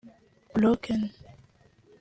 [0.55, 0.99] Broken